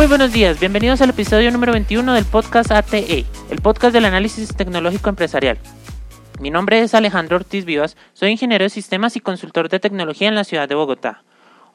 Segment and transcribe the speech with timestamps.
[0.00, 4.56] Muy buenos días, bienvenidos al episodio número 21 del podcast ATE, el podcast del análisis
[4.56, 5.58] tecnológico empresarial.
[6.40, 10.36] Mi nombre es Alejandro Ortiz Vivas, soy ingeniero de sistemas y consultor de tecnología en
[10.36, 11.22] la ciudad de Bogotá.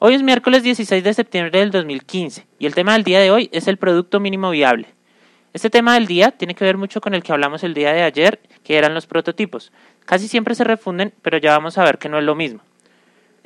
[0.00, 3.48] Hoy es miércoles 16 de septiembre del 2015 y el tema del día de hoy
[3.52, 4.88] es el producto mínimo viable.
[5.52, 8.02] Este tema del día tiene que ver mucho con el que hablamos el día de
[8.02, 9.70] ayer, que eran los prototipos.
[10.04, 12.60] Casi siempre se refunden, pero ya vamos a ver que no es lo mismo.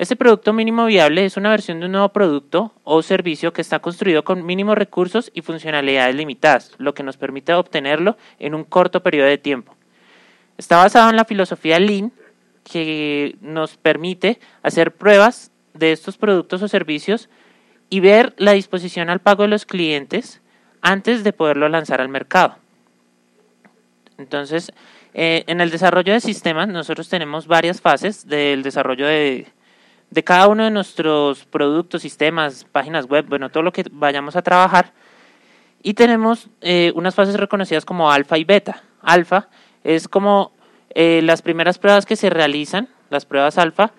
[0.01, 3.77] Este producto mínimo viable es una versión de un nuevo producto o servicio que está
[3.77, 9.03] construido con mínimos recursos y funcionalidades limitadas, lo que nos permite obtenerlo en un corto
[9.03, 9.75] periodo de tiempo.
[10.57, 12.11] Está basado en la filosofía Lean,
[12.63, 17.29] que nos permite hacer pruebas de estos productos o servicios
[17.91, 20.41] y ver la disposición al pago de los clientes
[20.81, 22.55] antes de poderlo lanzar al mercado.
[24.17, 24.73] Entonces,
[25.13, 29.45] eh, en el desarrollo de sistemas, nosotros tenemos varias fases del desarrollo de,
[30.11, 34.41] de cada uno de nuestros productos, sistemas, páginas web, bueno, todo lo que vayamos a
[34.41, 34.91] trabajar.
[35.81, 38.83] Y tenemos eh, unas fases reconocidas como alfa y beta.
[39.01, 39.47] Alfa
[39.83, 40.51] es como
[40.91, 43.93] eh, las primeras pruebas que se realizan, las pruebas alfa,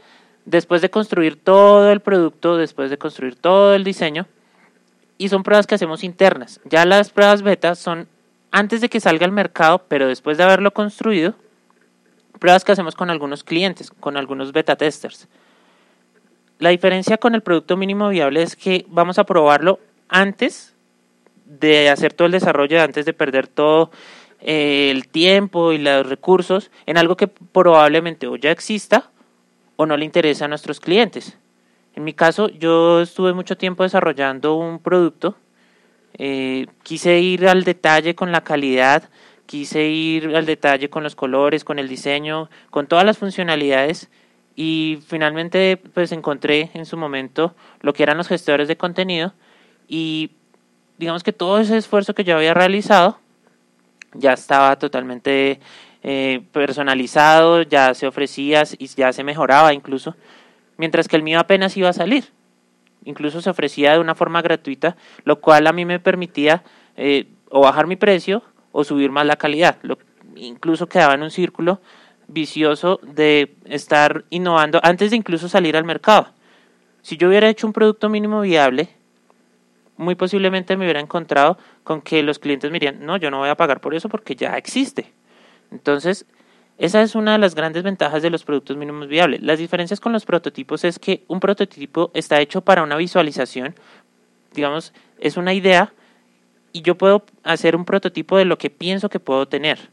[0.45, 4.27] después de construir todo el producto, después de construir todo el diseño.
[5.17, 6.61] Y son pruebas que hacemos internas.
[6.65, 8.07] Ya las pruebas beta son
[8.51, 11.35] antes de que salga al mercado, pero después de haberlo construido,
[12.39, 15.27] pruebas que hacemos con algunos clientes, con algunos beta testers.
[16.63, 20.77] La diferencia con el producto mínimo viable es que vamos a probarlo antes
[21.45, 23.91] de hacer todo el desarrollo, antes de perder todo
[24.41, 29.11] eh, el tiempo y los recursos en algo que probablemente o ya exista
[29.75, 31.37] o no le interesa a nuestros clientes.
[31.97, 35.35] En mi caso, yo estuve mucho tiempo desarrollando un producto,
[36.17, 39.11] eh, quise ir al detalle con la calidad,
[39.47, 44.09] quise ir al detalle con los colores, con el diseño, con todas las funcionalidades
[44.55, 49.33] y finalmente pues encontré en su momento lo que eran los gestores de contenido
[49.89, 50.31] y
[50.99, 53.19] digamos que todo ese esfuerzo que yo había realizado
[54.15, 55.61] ya estaba totalmente
[56.03, 60.17] eh, personalizado, ya se ofrecía y ya se mejoraba incluso,
[60.77, 62.25] mientras que el mío apenas iba a salir.
[63.05, 66.63] Incluso se ofrecía de una forma gratuita, lo cual a mí me permitía
[66.97, 69.79] eh, o bajar mi precio o subir más la calidad.
[69.83, 69.99] Lo,
[70.37, 71.81] incluso quedaba en un círculo
[72.33, 76.29] vicioso de estar innovando antes de incluso salir al mercado.
[77.03, 78.89] Si yo hubiera hecho un producto mínimo viable,
[79.97, 83.49] muy posiblemente me hubiera encontrado con que los clientes me dirían, no, yo no voy
[83.49, 85.13] a pagar por eso porque ya existe.
[85.71, 86.27] Entonces,
[86.79, 89.43] esa es una de las grandes ventajas de los productos mínimos viables.
[89.43, 93.75] Las diferencias con los prototipos es que un prototipo está hecho para una visualización,
[94.53, 95.93] digamos, es una idea
[96.73, 99.91] y yo puedo hacer un prototipo de lo que pienso que puedo tener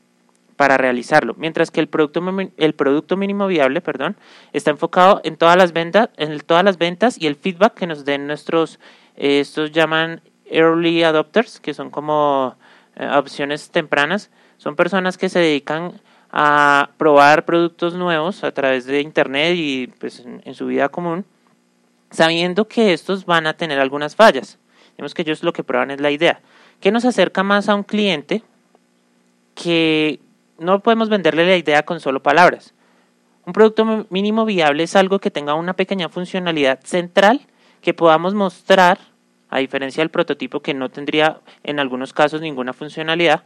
[0.60, 2.22] para realizarlo, mientras que el producto,
[2.58, 4.18] el producto mínimo viable perdón,
[4.52, 8.04] está enfocado en todas las ventas, en todas las ventas y el feedback que nos
[8.04, 8.78] den nuestros,
[9.16, 10.20] eh, estos llaman
[10.52, 12.58] early adopters, que son como
[12.98, 15.94] eh, opciones tempranas, son personas que se dedican
[16.30, 21.24] a probar productos nuevos a través de internet y pues en, su vida común,
[22.12, 24.58] sabiendo que estos van a tener algunas fallas.
[24.98, 26.42] Vemos que ellos lo que prueban es la idea.
[26.82, 28.44] que nos acerca más a un cliente
[29.56, 30.20] que
[30.60, 32.74] no podemos venderle la idea con solo palabras.
[33.46, 37.42] Un producto mínimo viable es algo que tenga una pequeña funcionalidad central
[37.82, 39.00] que podamos mostrar,
[39.50, 43.44] a diferencia del prototipo que no tendría en algunos casos ninguna funcionalidad,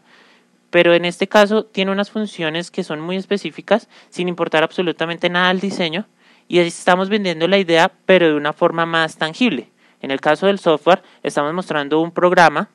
[0.69, 5.49] pero en este caso tiene unas funciones que son muy específicas sin importar absolutamente nada
[5.49, 6.05] al diseño
[6.47, 9.69] y estamos vendiendo la idea pero de una forma más tangible.
[10.01, 12.69] En el caso del software estamos mostrando un programa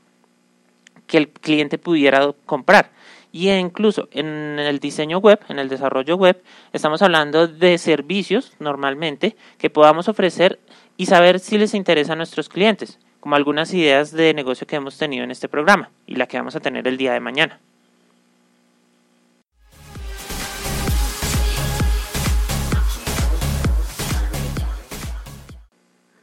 [1.06, 2.91] que el cliente pudiera comprar
[3.32, 9.36] y incluso en el diseño web, en el desarrollo web, estamos hablando de servicios normalmente
[9.58, 10.58] que podamos ofrecer
[10.96, 14.98] y saber si les interesa a nuestros clientes, como algunas ideas de negocio que hemos
[14.98, 17.60] tenido en este programa y la que vamos a tener el día de mañana.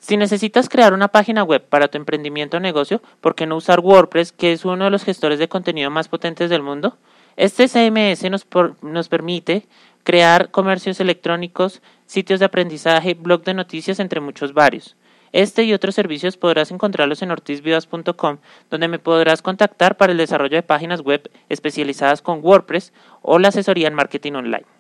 [0.06, 3.80] Si necesitas crear una página web para tu emprendimiento o negocio, ¿por qué no usar
[3.80, 7.00] WordPress, que es uno de los gestores de contenido más potentes del mundo?
[7.38, 8.46] Este CMS nos,
[8.84, 9.66] nos permite
[10.04, 14.96] crear comercios electrónicos, sitios de aprendizaje, blog de noticias, entre muchos varios.
[15.31, 18.38] Este y otros servicios podrás encontrarlos en ortizvivas.com,
[18.69, 22.94] donde me podrás contactar para el desarrollo de páginas web especializadas con WordPress
[23.24, 24.75] o la asesoría en marketing online.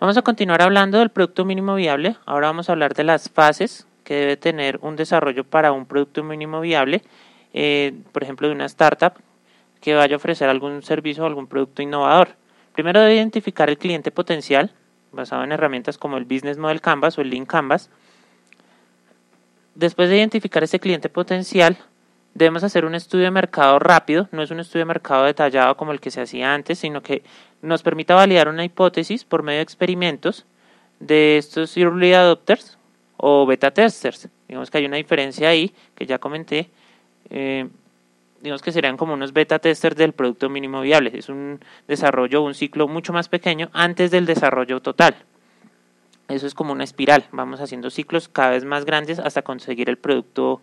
[0.00, 2.16] Vamos a continuar hablando del producto mínimo viable.
[2.24, 6.24] Ahora vamos a hablar de las fases que debe tener un desarrollo para un producto
[6.24, 7.02] mínimo viable,
[7.52, 9.12] eh, por ejemplo, de una startup
[9.82, 12.30] que vaya a ofrecer algún servicio o algún producto innovador.
[12.72, 14.72] Primero debe identificar el cliente potencial,
[15.12, 17.90] basado en herramientas como el Business Model Canvas o el Link Canvas.
[19.74, 21.76] Después de identificar ese cliente potencial,
[22.34, 25.92] debemos hacer un estudio de mercado rápido, no es un estudio de mercado detallado como
[25.92, 27.22] el que se hacía antes, sino que
[27.62, 30.46] nos permita validar una hipótesis por medio de experimentos
[31.00, 32.78] de estos early adopters
[33.16, 34.28] o beta testers.
[34.48, 36.70] Digamos que hay una diferencia ahí que ya comenté.
[37.28, 37.68] Eh,
[38.40, 41.12] digamos que serían como unos beta testers del producto mínimo viable.
[41.14, 45.16] Es un desarrollo, un ciclo mucho más pequeño antes del desarrollo total.
[46.28, 47.24] Eso es como una espiral.
[47.32, 50.60] Vamos haciendo ciclos cada vez más grandes hasta conseguir el producto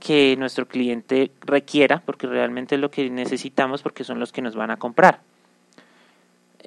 [0.00, 4.54] que nuestro cliente requiera, porque realmente es lo que necesitamos, porque son los que nos
[4.54, 5.20] van a comprar.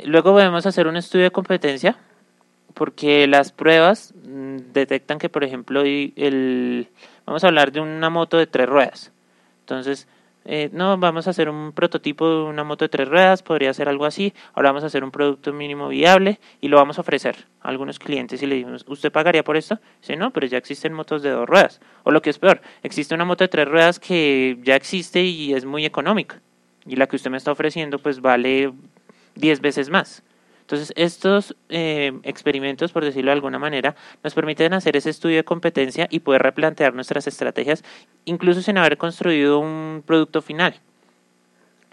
[0.05, 1.97] Luego debemos hacer un estudio de competencia,
[2.73, 6.87] porque las pruebas mm, detectan que, por ejemplo, el,
[7.25, 9.11] vamos a hablar de una moto de tres ruedas.
[9.61, 10.07] Entonces,
[10.49, 13.89] eh, no, vamos a hacer un prototipo de una moto de tres ruedas, podría ser
[13.89, 17.45] algo así, ahora vamos a hacer un producto mínimo viable y lo vamos a ofrecer
[17.61, 19.77] a algunos clientes y le decimos, ¿usted pagaría por esto?
[19.99, 21.81] Dice, no, pero ya existen motos de dos ruedas.
[22.03, 25.53] O lo que es peor, existe una moto de tres ruedas que ya existe y
[25.53, 26.41] es muy económica
[26.87, 28.71] y la que usted me está ofreciendo pues vale
[29.35, 30.23] diez veces más.
[30.67, 35.45] Entonces, estos eh, experimentos, por decirlo de alguna manera, nos permiten hacer ese estudio de
[35.45, 37.85] competencia y poder replantear nuestras estrategias,
[38.25, 40.75] incluso sin haber construido un producto final.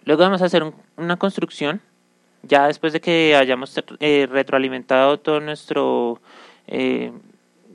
[0.05, 0.65] Luego vamos a hacer
[0.97, 1.83] una construcción,
[2.43, 6.21] ya después de que hayamos eh, retroalimentado todo nuestro,
[6.67, 7.13] eh,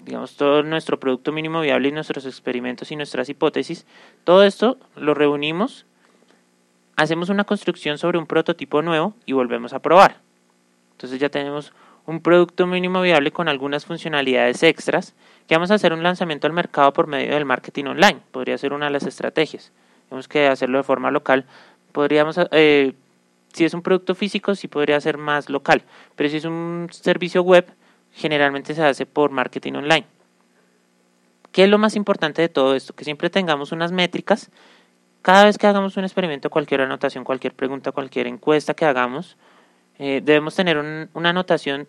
[0.03, 3.85] digamos, todo nuestro producto mínimo viable y nuestros experimentos y nuestras hipótesis,
[4.25, 5.85] todo esto lo reunimos,
[6.97, 10.27] hacemos una construcción sobre un prototipo nuevo y volvemos a probar.
[10.99, 11.71] Entonces ya tenemos
[12.05, 15.15] un producto mínimo viable con algunas funcionalidades extras
[15.47, 18.19] que vamos a hacer un lanzamiento al mercado por medio del marketing online.
[18.31, 19.71] Podría ser una de las estrategias.
[20.09, 21.45] Tenemos que hacerlo de forma local.
[21.93, 22.95] Podríamos, eh,
[23.53, 25.83] si es un producto físico, sí podría ser más local.
[26.17, 27.65] Pero si es un servicio web,
[28.11, 30.05] generalmente se hace por marketing online.
[31.53, 32.93] ¿Qué es lo más importante de todo esto?
[32.93, 34.51] Que siempre tengamos unas métricas.
[35.21, 39.37] Cada vez que hagamos un experimento, cualquier anotación, cualquier pregunta, cualquier encuesta que hagamos,
[39.99, 41.87] eh, debemos tener una anotación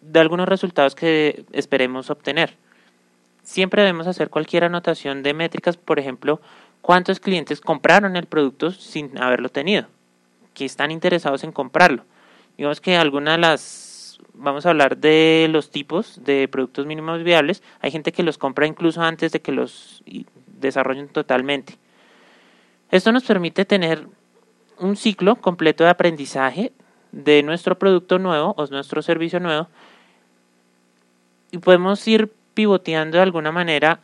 [0.00, 2.56] de algunos resultados que esperemos obtener.
[3.42, 6.40] Siempre debemos hacer cualquier anotación de métricas, por ejemplo,
[6.80, 9.86] cuántos clientes compraron el producto sin haberlo tenido,
[10.54, 12.04] que están interesados en comprarlo.
[12.56, 17.62] Digamos que algunas de las, vamos a hablar de los tipos de productos mínimos viables,
[17.80, 20.02] hay gente que los compra incluso antes de que los
[20.46, 21.76] desarrollen totalmente.
[22.90, 24.06] Esto nos permite tener
[24.78, 26.72] un ciclo completo de aprendizaje
[27.12, 29.68] de nuestro producto nuevo o nuestro servicio nuevo
[31.50, 34.00] y podemos ir pivoteando de alguna manera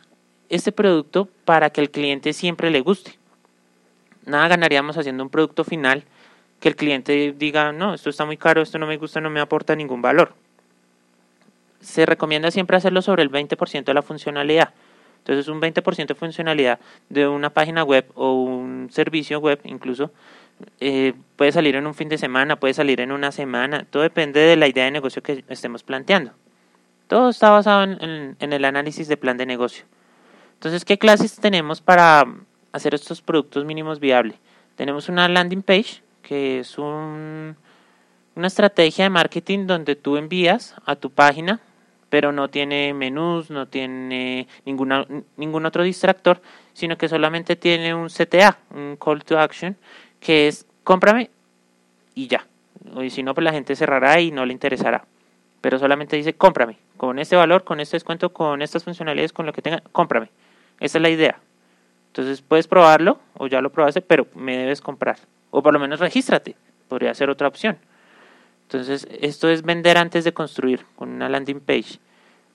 [0.49, 3.17] este producto para que el cliente siempre le guste.
[4.25, 6.03] Nada ganaríamos haciendo un producto final
[6.59, 9.39] que el cliente diga, no, esto está muy caro, esto no me gusta, no me
[9.39, 10.33] aporta ningún valor.
[11.79, 14.73] Se recomienda siempre hacerlo sobre el 20% de la funcionalidad.
[15.19, 16.79] Entonces un 20% de funcionalidad
[17.09, 20.11] de una página web o un servicio web incluso
[20.79, 24.39] eh, puede salir en un fin de semana, puede salir en una semana, todo depende
[24.39, 26.31] de la idea de negocio que estemos planteando.
[27.07, 29.85] Todo está basado en, el análisis de plan de negocio.
[30.55, 32.25] Entonces, ¿qué clases tenemos para
[32.73, 34.35] hacer estos productos mínimos viables?
[34.75, 37.55] Tenemos una landing page, que es un,
[38.35, 41.61] una estrategia de marketing donde tú envías a tu página,
[42.09, 45.05] pero no tiene menús, no tiene ninguna,
[45.37, 46.41] ningún otro distractor,
[46.73, 49.77] sino que solamente tiene un CTA, un call to action,
[50.19, 51.29] que es cómprame
[52.15, 52.47] y ya.
[53.01, 55.05] Y si no, pues la gente cerrará y no le interesará.
[55.61, 59.53] Pero solamente dice cómprame, con este valor, con este descuento, con estas funcionalidades, con lo
[59.53, 60.29] que tenga, cómprame.
[60.79, 61.39] Esa es la idea.
[62.07, 65.17] Entonces puedes probarlo o ya lo probaste, pero me debes comprar.
[65.51, 66.55] O por lo menos regístrate.
[66.87, 67.77] Podría ser otra opción.
[68.63, 71.99] Entonces, esto es vender antes de construir con una landing page.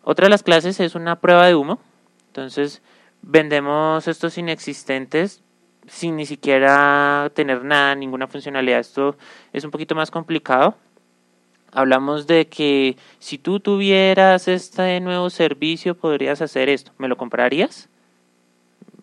[0.04, 1.81] Otra de las clases es una prueba de humo.
[2.26, 2.83] Entonces,
[3.23, 5.42] vendemos estos inexistentes
[5.87, 8.81] sin ni siquiera tener nada, ninguna funcionalidad.
[8.81, 9.17] Esto
[9.53, 10.77] es un poquito más complicado.
[11.73, 16.93] Hablamos de que si tú tuvieras este nuevo servicio podrías hacer esto.
[16.99, 17.89] ¿Me lo comprarías?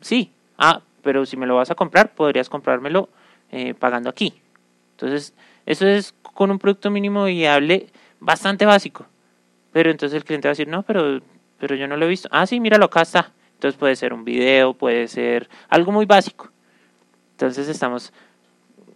[0.02, 0.32] Sí.
[0.58, 3.10] Ah, pero si me lo vas a comprar, podrías comprármelo
[3.52, 4.34] eh, pagando aquí.
[4.92, 5.34] Entonces,
[5.66, 7.88] eso es con un producto mínimo viable
[8.20, 9.06] bastante básico.
[9.72, 11.22] Pero entonces el cliente va a decir, no, pero,
[11.60, 12.30] pero yo no lo he visto.
[12.32, 13.32] Ah, sí, míralo, acá está.
[13.54, 16.50] Entonces puede ser un video, puede ser algo muy básico.
[17.40, 18.12] Entonces estamos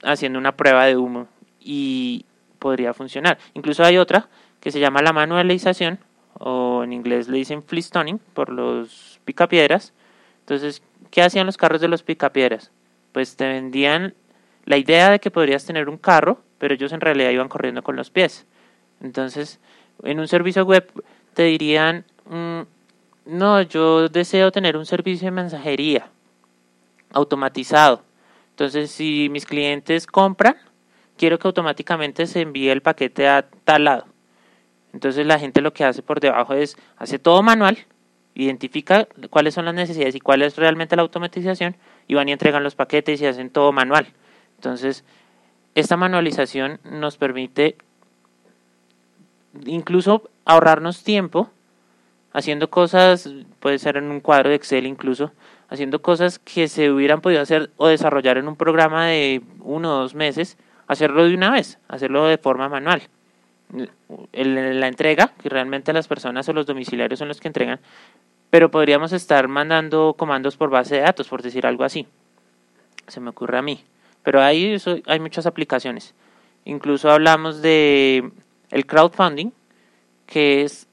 [0.04, 1.30] haciendo una prueba de humo
[1.62, 2.26] y
[2.60, 3.38] podría funcionar.
[3.54, 4.28] Incluso hay otra
[4.60, 5.98] que se llama la manualización
[6.34, 9.94] o en inglés le dicen flistoning por los picapiedras.
[10.42, 12.72] Entonces, ¿qué hacían los carros de los picapiedras?
[13.14, 14.14] Pues te vendían
[14.66, 17.96] la idea de que podrías tener un carro, pero ellos en realidad iban corriendo con
[17.96, 18.46] los pies.
[19.00, 19.62] Entonces,
[20.04, 20.92] en un servicio web
[21.34, 22.62] te dirían, mm,
[23.38, 26.10] no, yo deseo tener un servicio de mensajería
[27.14, 28.04] automatizado.
[28.54, 30.56] Entonces, si mis clientes compran,
[31.18, 34.06] quiero que automáticamente se envíe el paquete a tal lado.
[34.94, 37.80] Entonces la gente lo que hace por debajo es, hace todo manual,
[38.36, 41.76] identifica cuáles son las necesidades y cuál es realmente la automatización
[42.08, 44.08] y van y entregan los paquetes y hacen todo manual.
[44.56, 45.04] Entonces,
[45.74, 47.76] esta manualización nos permite
[49.66, 51.50] incluso ahorrarnos tiempo
[52.34, 53.30] haciendo cosas,
[53.60, 55.32] puede ser en un cuadro de Excel incluso,
[55.74, 60.02] haciendo cosas que se hubieran podido hacer o desarrollar en un programa de uno o
[60.02, 63.02] dos meses, hacerlo de una vez, hacerlo de forma manual.
[64.34, 67.80] la entrega, que realmente las personas o los domiciliarios son los que entregan,
[68.52, 72.06] pero podríamos estar mandando comandos por base de datos, por decir algo así.
[73.08, 73.84] Se me ocurre a mí.
[74.22, 74.78] Pero ahí
[75.08, 76.14] hay muchas aplicaciones.
[76.66, 78.32] Incluso hablamos de
[78.70, 79.52] el crowdfunding,
[80.28, 80.88] que es,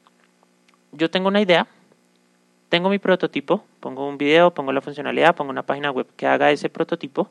[0.93, 1.67] yo tengo una idea,
[2.71, 6.51] tengo mi prototipo, pongo un video, pongo la funcionalidad, pongo una página web que haga
[6.51, 7.29] ese prototipo.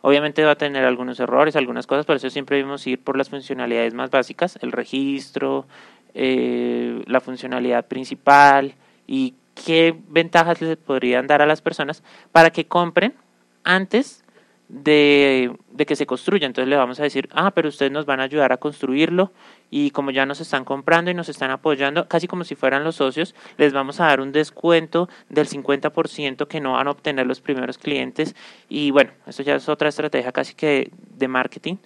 [0.00, 3.28] Obviamente va a tener algunos errores, algunas cosas, por eso siempre debemos ir por las
[3.28, 5.66] funcionalidades más básicas, el registro,
[6.14, 8.74] eh, la funcionalidad principal
[9.06, 9.34] y
[9.66, 13.14] qué ventajas les podrían dar a las personas para que compren
[13.62, 14.24] antes
[14.68, 15.56] de,
[15.86, 16.46] que se construya.
[16.46, 19.32] Entonces le vamos a decir, ah, pero ustedes nos van a ayudar a construirlo
[19.70, 22.96] y como ya nos están comprando y nos están apoyando, casi como si fueran los
[22.96, 27.40] socios, les vamos a dar un descuento del 50% que no van a obtener los
[27.40, 28.34] primeros clientes.
[28.68, 31.76] Y bueno, esto ya es otra estrategia casi que de marketing.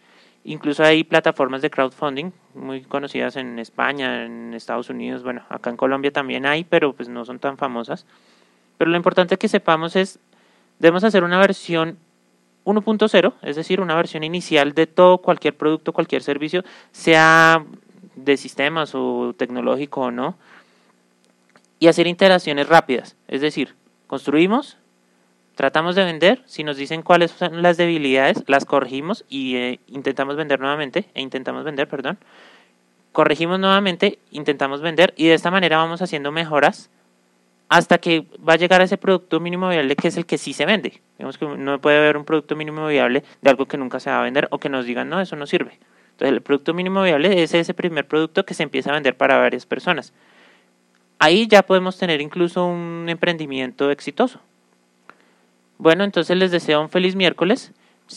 [0.42, 5.76] Incluso hay plataformas de crowdfunding muy conocidas en España, en Estados Unidos, bueno, acá en
[5.76, 8.06] Colombia también hay, pero pues no son tan famosas.
[8.78, 10.18] Pero lo importante que sepamos es,
[10.78, 11.98] debemos hacer una versión
[12.64, 17.64] 1.0, es decir, una versión inicial de todo, cualquier producto, cualquier servicio, sea
[18.16, 20.36] de sistemas o tecnológico o no,
[21.78, 23.74] y hacer interacciones rápidas, es decir,
[24.06, 24.76] construimos,
[25.54, 30.36] tratamos de vender, si nos dicen cuáles son las debilidades, las corregimos y eh, intentamos
[30.36, 32.18] vender nuevamente, e intentamos vender, perdón,
[33.12, 36.90] corregimos nuevamente, intentamos vender y de esta manera vamos haciendo mejoras
[37.68, 40.52] hasta que va a llegar a ese producto mínimo viable que es el que sí
[40.52, 41.00] se vende.
[41.20, 44.20] Digamos que no puede haber un producto mínimo viable de algo que nunca se va
[44.20, 45.78] a vender o que nos digan, no, eso no sirve.
[46.12, 49.36] Entonces, el producto mínimo viable es ese primer producto que se empieza a vender para
[49.36, 50.14] varias personas.
[51.18, 54.40] Ahí ya podemos tener incluso un emprendimiento exitoso.
[55.76, 57.74] Bueno, entonces les deseo un feliz miércoles.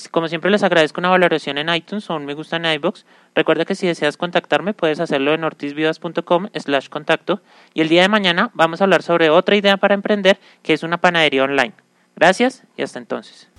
[0.10, 3.06] Como siempre les agradezco una valoración en iTunes o un me gusta en iBox.
[3.36, 7.42] Recuerda que si deseas contactarme puedes hacerlo en ortizvidas.com slash contacto
[7.74, 10.84] y el día de mañana vamos a hablar sobre otra idea para emprender que es
[10.84, 11.74] una panadería online.
[12.16, 13.50] Gracias y hasta entonces.